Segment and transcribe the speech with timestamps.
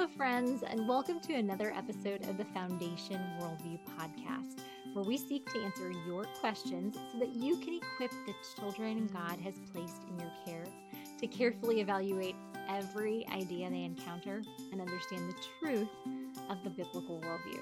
[0.00, 4.60] Hello, friends, and welcome to another episode of the Foundation Worldview podcast,
[4.94, 9.38] where we seek to answer your questions so that you can equip the children God
[9.40, 10.64] has placed in your care
[11.18, 12.34] to carefully evaluate
[12.66, 14.40] every idea they encounter
[14.72, 15.90] and understand the truth
[16.48, 17.60] of the biblical worldview.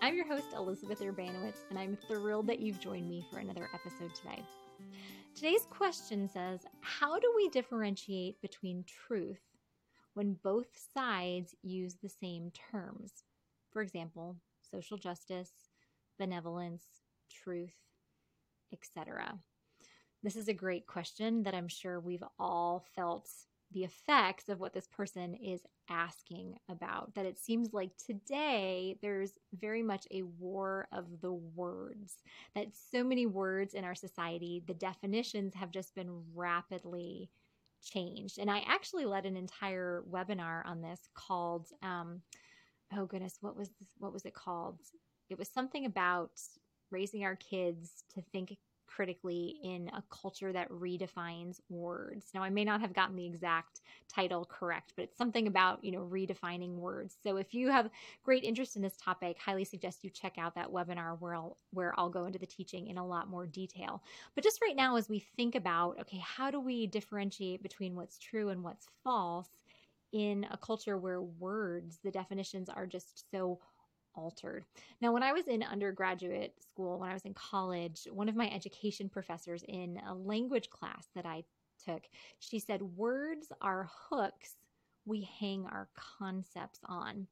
[0.00, 4.14] I'm your host, Elizabeth Urbanowicz, and I'm thrilled that you've joined me for another episode
[4.14, 4.42] today.
[5.34, 9.47] Today's question says How do we differentiate between truth
[10.18, 13.12] when both sides use the same terms?
[13.70, 14.34] For example,
[14.68, 15.52] social justice,
[16.18, 16.82] benevolence,
[17.30, 17.76] truth,
[18.72, 19.38] etc.
[20.24, 23.28] This is a great question that I'm sure we've all felt
[23.70, 27.14] the effects of what this person is asking about.
[27.14, 32.14] That it seems like today there's very much a war of the words,
[32.56, 37.30] that so many words in our society, the definitions have just been rapidly
[37.82, 38.38] changed.
[38.38, 42.22] And I actually led an entire webinar on this called, um,
[42.96, 44.78] oh goodness, what was this, what was it called?
[45.30, 46.30] It was something about
[46.90, 48.56] raising our kids to think
[48.88, 52.26] critically in a culture that redefines words.
[52.34, 55.92] Now, I may not have gotten the exact title correct, but it's something about, you
[55.92, 57.16] know, redefining words.
[57.22, 57.90] So if you have
[58.24, 61.94] great interest in this topic, highly suggest you check out that webinar where I'll, where
[61.98, 64.02] I'll go into the teaching in a lot more detail.
[64.34, 68.18] But just right now, as we think about, okay, how do we differentiate between what's
[68.18, 69.48] true and what's false
[70.12, 73.60] in a culture where words, the definitions are just so
[74.18, 74.64] altered.
[75.00, 78.50] Now, when I was in undergraduate school, when I was in college, one of my
[78.50, 81.44] education professors in a language class that I
[81.84, 82.02] took,
[82.40, 84.54] she said, Words are hooks
[85.06, 85.88] we hang our
[86.18, 87.26] concepts on.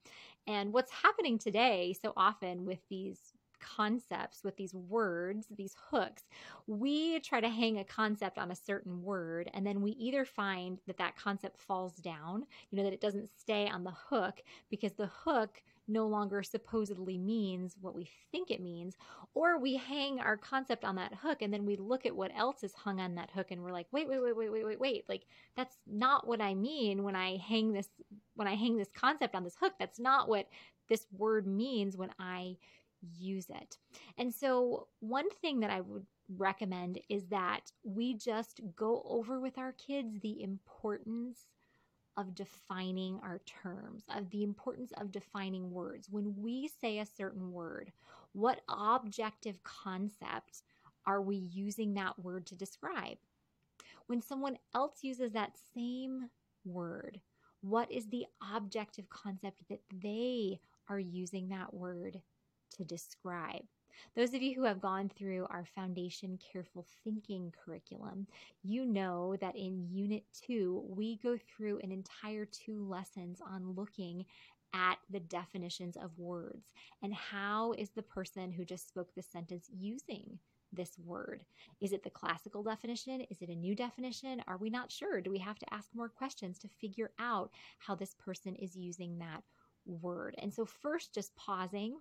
[0.47, 6.25] And what's happening today so often with these concepts with these words, these hooks,
[6.67, 10.79] we try to hang a concept on a certain word, and then we either find
[10.87, 14.93] that that concept falls down, you know, that it doesn't stay on the hook because
[14.93, 18.97] the hook no longer supposedly means what we think it means,
[19.35, 22.63] or we hang our concept on that hook and then we look at what else
[22.63, 25.05] is hung on that hook and we're like, wait, wait, wait, wait, wait, wait, wait.
[25.09, 27.89] Like that's not what I mean when I hang this
[28.35, 29.75] when I hang this concept on this hook.
[29.79, 30.47] That's not what
[30.89, 32.57] this word means when I
[33.19, 33.77] use it.
[34.19, 36.07] And so, one thing that I would
[36.37, 41.39] recommend is that we just go over with our kids the importance
[42.17, 46.09] of defining our terms, of the importance of defining words.
[46.11, 47.93] When we say a certain word,
[48.33, 50.63] what objective concept
[51.07, 53.19] are we using that word to describe?
[54.07, 56.31] When someone else uses that same
[56.65, 57.21] word,
[57.61, 62.21] what is the objective concept that they are using that word
[62.77, 63.65] to describe.
[64.15, 68.27] Those of you who have gone through our Foundation Careful Thinking curriculum,
[68.63, 74.25] you know that in Unit 2, we go through an entire two lessons on looking
[74.75, 79.71] at the definitions of words and how is the person who just spoke this sentence
[79.73, 80.39] using
[80.73, 81.45] this word?
[81.81, 83.23] Is it the classical definition?
[83.31, 84.43] Is it a new definition?
[84.47, 85.21] Are we not sure?
[85.21, 89.19] Do we have to ask more questions to figure out how this person is using
[89.19, 89.43] that
[89.87, 90.35] word?
[90.39, 91.99] And so, first, just pausing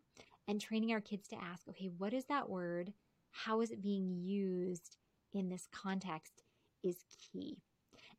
[0.47, 2.93] and training our kids to ask, okay, what is that word?
[3.31, 4.97] How is it being used
[5.35, 6.43] in this context
[6.83, 7.57] is key.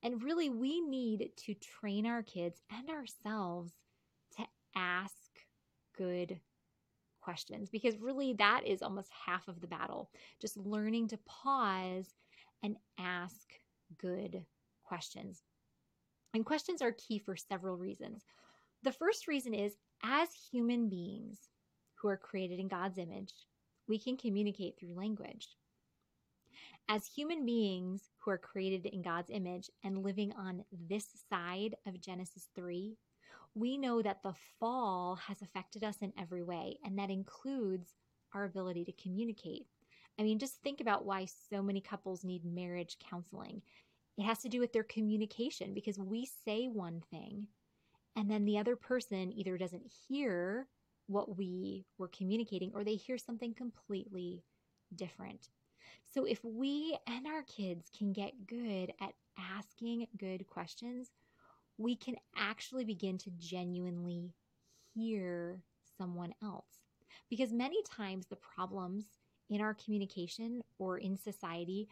[0.03, 3.73] And really, we need to train our kids and ourselves
[4.37, 4.45] to
[4.77, 5.15] ask
[5.97, 6.39] good
[7.21, 10.11] questions because really that is almost half of the battle.
[10.41, 12.15] Just learning to pause
[12.63, 13.53] and ask
[13.99, 14.45] good
[14.85, 15.43] questions.
[16.35, 18.25] And questions are key for several reasons.
[18.83, 21.39] The first reason is as human beings,
[21.97, 23.33] who are created in God's image,
[23.89, 25.49] we can communicate through language.
[26.89, 32.01] As human beings who are created in God's image and living on this side of
[32.01, 32.97] Genesis 3,
[33.55, 37.95] we know that the fall has affected us in every way, and that includes
[38.34, 39.67] our ability to communicate.
[40.19, 43.63] I mean, just think about why so many couples need marriage counseling.
[44.19, 47.49] It has to do with their communication because we say one thing,
[48.15, 50.69] and then the other person either doesn't hear
[51.07, 54.43] what we were communicating or they hear something completely
[54.95, 55.49] different.
[56.05, 61.11] So, if we and our kids can get good at asking good questions,
[61.79, 64.33] we can actually begin to genuinely
[64.95, 65.63] hear
[65.99, 66.67] someone else.
[67.29, 69.05] Because many times the problems
[69.51, 71.89] in our communication or in society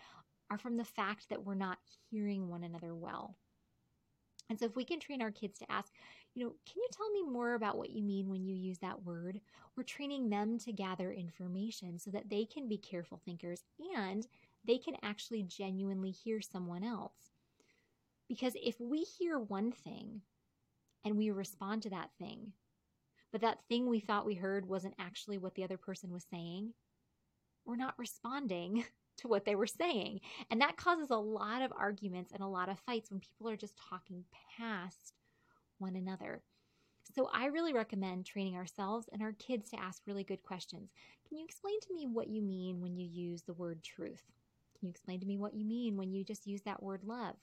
[0.50, 1.78] are from the fact that we're not
[2.10, 3.36] hearing one another well.
[4.50, 5.92] And so, if we can train our kids to ask,
[6.34, 9.04] you know, can you tell me more about what you mean when you use that
[9.04, 9.40] word?
[9.76, 13.62] We're training them to gather information so that they can be careful thinkers
[13.96, 14.26] and
[14.66, 17.30] they can actually genuinely hear someone else.
[18.28, 20.22] Because if we hear one thing
[21.04, 22.52] and we respond to that thing,
[23.30, 26.72] but that thing we thought we heard wasn't actually what the other person was saying,
[27.64, 28.84] we're not responding
[29.18, 30.20] to what they were saying.
[30.50, 33.56] And that causes a lot of arguments and a lot of fights when people are
[33.56, 34.24] just talking
[34.58, 35.12] past
[35.78, 36.42] one another.
[37.14, 40.90] So I really recommend training ourselves and our kids to ask really good questions.
[41.28, 44.22] Can you explain to me what you mean when you use the word truth?
[44.78, 47.36] Can you explain to me what you mean when you just use that word love?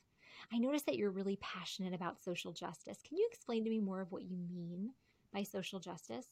[0.54, 3.00] I notice that you're really passionate about social justice.
[3.08, 4.92] Can you explain to me more of what you mean
[5.34, 6.28] by social justice?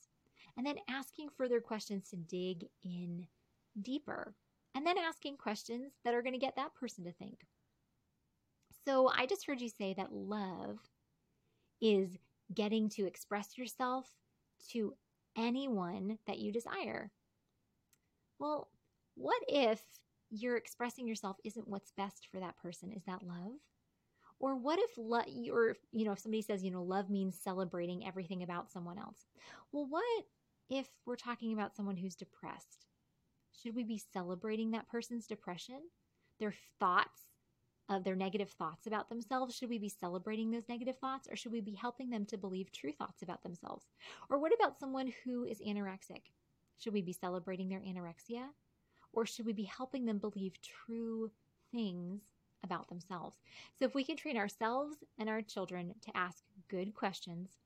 [0.57, 3.27] And then asking further questions to dig in
[3.81, 4.33] deeper.
[4.75, 7.45] And then asking questions that are going to get that person to think.
[8.85, 10.79] So I just heard you say that love
[11.81, 12.17] is
[12.53, 14.07] getting to express yourself
[14.69, 14.93] to
[15.37, 17.11] anyone that you desire.
[18.39, 18.69] Well,
[19.15, 19.81] what if
[20.29, 22.91] you're expressing yourself isn't what's best for that person?
[22.91, 23.53] Is that love?
[24.39, 28.07] Or what if love, or, you know, if somebody says, you know, love means celebrating
[28.07, 29.25] everything about someone else?
[29.71, 30.25] Well, what
[30.69, 32.85] if we're talking about someone who's depressed?
[33.61, 35.81] Should we be celebrating that person's depression,
[36.39, 37.21] their thoughts
[37.89, 39.55] of their negative thoughts about themselves?
[39.55, 42.71] Should we be celebrating those negative thoughts or should we be helping them to believe
[42.71, 43.85] true thoughts about themselves?
[44.29, 46.21] Or what about someone who is anorexic?
[46.77, 48.45] Should we be celebrating their anorexia
[49.13, 51.31] or should we be helping them believe true
[51.71, 52.21] things
[52.63, 53.37] about themselves?
[53.77, 57.57] So if we can train ourselves and our children to ask good questions,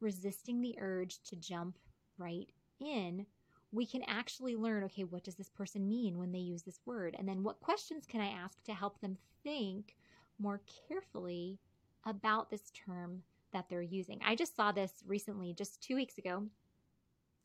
[0.00, 1.78] resisting the urge to jump
[2.16, 2.48] right
[2.80, 3.26] in,
[3.72, 7.14] we can actually learn okay, what does this person mean when they use this word?
[7.18, 9.96] And then what questions can I ask to help them think
[10.38, 11.58] more carefully
[12.06, 13.22] about this term
[13.52, 14.20] that they're using?
[14.24, 16.44] I just saw this recently, just two weeks ago.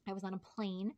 [0.08, 0.94] I was on a plane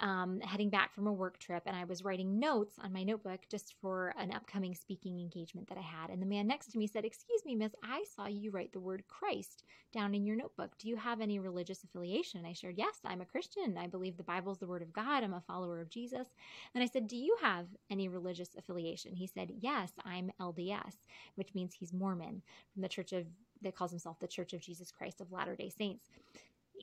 [0.00, 3.40] um, heading back from a work trip, and I was writing notes on my notebook
[3.48, 6.10] just for an upcoming speaking engagement that I had.
[6.10, 8.80] And the man next to me said, Excuse me, miss, I saw you write the
[8.80, 9.62] word Christ
[9.92, 10.72] down in your notebook.
[10.78, 12.38] Do you have any religious affiliation?
[12.38, 13.78] And I shared, Yes, I'm a Christian.
[13.78, 15.22] I believe the Bible is the word of God.
[15.22, 16.26] I'm a follower of Jesus.
[16.74, 19.14] And I said, Do you have any religious affiliation?
[19.14, 20.96] He said, Yes, I'm LDS,
[21.36, 22.42] which means he's Mormon
[22.72, 23.26] from the church of
[23.62, 26.10] that calls himself the Church of Jesus Christ of Latter day Saints.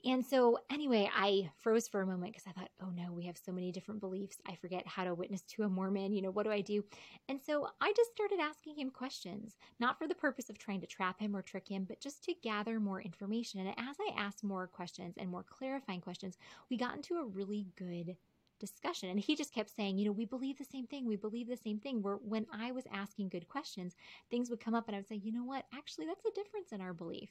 [0.04, 3.36] And so, anyway, I froze for a moment because I thought, oh no, we have
[3.36, 4.38] so many different beliefs.
[4.46, 6.12] I forget how to witness to a Mormon.
[6.12, 6.82] You know, what do I do?
[7.28, 10.86] And so I just started asking him questions, not for the purpose of trying to
[10.86, 13.60] trap him or trick him, but just to gather more information.
[13.60, 16.36] And as I asked more questions and more clarifying questions,
[16.68, 18.16] we got into a really good
[18.58, 19.10] discussion.
[19.10, 21.06] And he just kept saying, you know, we believe the same thing.
[21.06, 22.00] We believe the same thing.
[22.00, 23.94] Where when I was asking good questions,
[24.30, 25.66] things would come up and I would say, you know what?
[25.74, 27.30] Actually, that's a difference in our belief.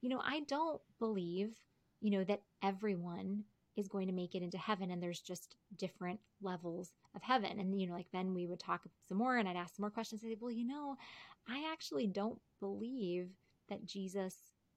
[0.00, 1.54] You know, I don't believe
[2.00, 3.44] you know, that everyone
[3.76, 7.60] is going to make it into heaven and there's just different levels of heaven.
[7.60, 9.90] And, you know, like then we would talk some more and I'd ask some more
[9.90, 10.22] questions.
[10.24, 10.96] I'd say, well, you know,
[11.48, 13.28] I actually don't believe
[13.68, 14.34] that Jesus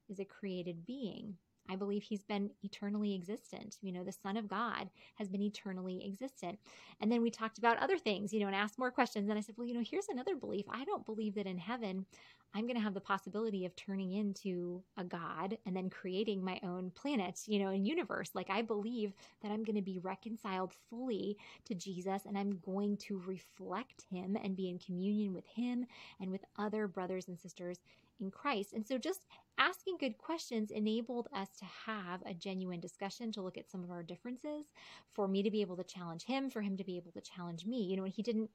[0.10, 1.36] is a created being.
[1.69, 3.77] I believe he's been eternally existent.
[3.81, 6.60] You know, the Son of God has been eternally existent.
[7.00, 9.30] And then we talked about other things, you know, and asked more questions.
[9.30, 10.66] And I said, well, you know, here's another belief.
[10.69, 12.06] I don't believe that in heaven
[12.54, 16.60] I'm going to have the possibility of turning into a god and then creating my
[16.63, 18.31] own planet, you know, and universe.
[18.33, 22.98] Like I believe that I'm going to be reconciled fully to Jesus and I'm going
[22.98, 25.86] to reflect him and be in communion with him
[26.19, 27.80] and with other brothers and sisters
[28.19, 28.74] in Christ.
[28.74, 29.21] And so just
[29.57, 33.91] asking good questions enabled us to have a genuine discussion to look at some of
[33.91, 34.65] our differences,
[35.12, 37.65] for me to be able to challenge him, for him to be able to challenge
[37.65, 37.84] me.
[37.84, 38.50] You know, and he didn't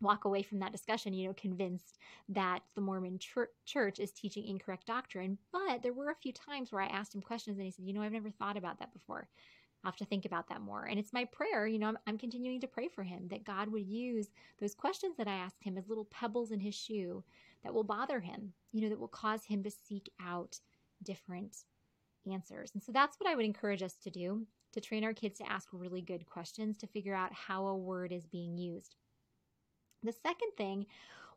[0.00, 1.98] walk away from that discussion, you know, convinced
[2.28, 5.38] that the Mormon ch- church is teaching incorrect doctrine.
[5.52, 7.92] But there were a few times where I asked him questions and he said, you
[7.92, 9.28] know, I've never thought about that before.
[9.84, 10.84] I'll have to think about that more.
[10.84, 13.68] And it's my prayer, you know, I'm, I'm continuing to pray for him that God
[13.68, 14.28] would use
[14.60, 17.22] those questions that I asked him as little pebbles in his shoe
[17.64, 20.58] that will bother him, you know, that will cause him to seek out
[21.02, 21.56] different
[22.30, 22.70] answers.
[22.74, 25.50] And so that's what I would encourage us to do to train our kids to
[25.50, 28.96] ask really good questions to figure out how a word is being used.
[30.02, 30.86] The second thing,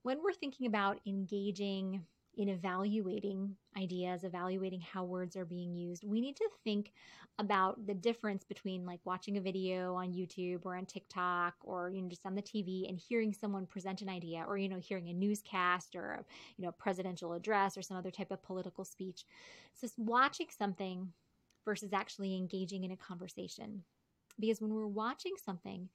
[0.04, 2.04] when we're thinking about engaging
[2.38, 6.92] in evaluating ideas, evaluating how words are being used, we need to think
[7.40, 12.02] about the difference between like watching a video on YouTube or on TikTok or you
[12.02, 15.10] know just on the TV and hearing someone present an idea or you know hearing
[15.10, 16.26] a newscast or
[16.58, 19.26] you know a presidential address or some other type of political speech.
[19.74, 21.14] So watching something
[21.66, 23.84] versus actually engaging in a conversation.
[24.40, 25.90] Because when we're watching something,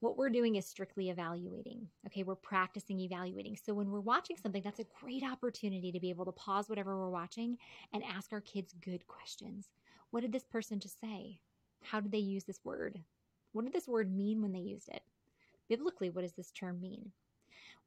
[0.00, 1.88] what we're doing is strictly evaluating.
[2.06, 3.56] Okay, we're practicing evaluating.
[3.56, 6.98] So when we're watching something, that's a great opportunity to be able to pause whatever
[6.98, 7.56] we're watching
[7.92, 9.68] and ask our kids good questions.
[10.10, 11.40] What did this person just say?
[11.82, 13.00] How did they use this word?
[13.52, 15.02] What did this word mean when they used it?
[15.68, 17.10] Biblically, what does this term mean?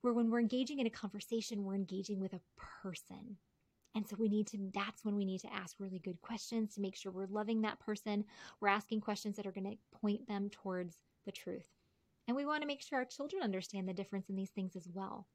[0.01, 2.41] Where when we're engaging in a conversation, we're engaging with a
[2.81, 3.37] person.
[3.95, 6.81] And so we need to, that's when we need to ask really good questions to
[6.81, 8.23] make sure we're loving that person.
[8.59, 11.67] We're asking questions that are going to point them towards the truth.
[12.29, 14.87] And we want to make sure our children understand the difference in these things as
[14.93, 15.25] well.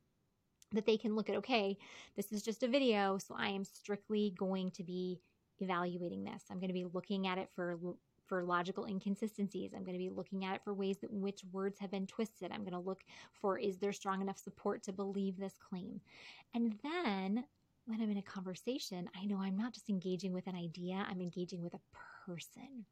[0.71, 1.77] That they can look at, okay,
[2.15, 5.21] this is just a video, so I am strictly going to be
[5.59, 6.45] evaluating this.
[6.49, 7.81] I'm going to be looking at it for
[8.27, 9.73] for logical inconsistencies.
[9.75, 12.53] I'm going to be looking at it for ways that which words have been twisted.
[12.53, 13.01] I'm going to look
[13.33, 16.01] for is there strong enough support to believe this claim.
[16.55, 17.45] And then
[17.87, 21.21] when I'm in a conversation, I know I'm not just engaging with an idea, I'm
[21.21, 21.81] engaging with a
[22.25, 22.87] person.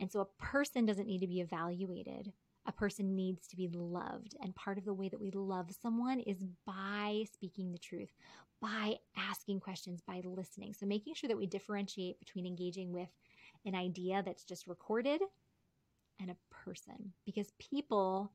[0.00, 2.32] And so a person doesn't need to be evaluated.
[2.66, 4.36] A person needs to be loved.
[4.40, 8.10] And part of the way that we love someone is by speaking the truth,
[8.60, 10.72] by asking questions, by listening.
[10.72, 13.08] So making sure that we differentiate between engaging with
[13.64, 15.20] an idea that's just recorded
[16.20, 18.32] and a person because people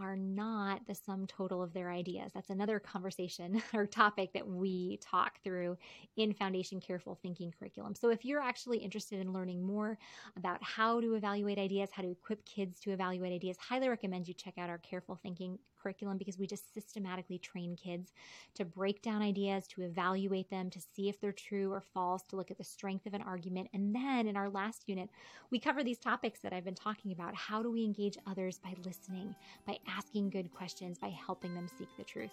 [0.00, 2.32] are not the sum total of their ideas.
[2.34, 5.76] That's another conversation or topic that we talk through
[6.16, 7.94] in Foundation Careful Thinking curriculum.
[7.94, 9.98] So, if you're actually interested in learning more
[10.36, 14.34] about how to evaluate ideas, how to equip kids to evaluate ideas, highly recommend you
[14.34, 18.12] check out our Careful Thinking curriculum because we just systematically train kids
[18.54, 22.36] to break down ideas, to evaluate them, to see if they're true or false, to
[22.36, 23.68] look at the strength of an argument.
[23.72, 25.08] And then in our last unit,
[25.50, 27.34] we cover these topics that I've been talking about.
[27.34, 29.34] How do we engage others by listening,
[29.66, 32.30] by asking good questions, by helping them seek the truth?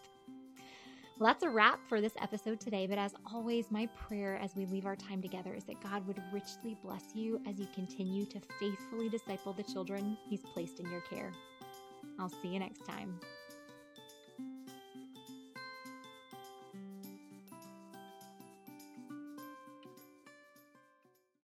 [1.17, 2.87] Well, that's a wrap for this episode today.
[2.87, 6.21] But as always, my prayer as we leave our time together is that God would
[6.33, 11.01] richly bless you as you continue to faithfully disciple the children He's placed in your
[11.01, 11.31] care.
[12.19, 13.17] I'll see you next time.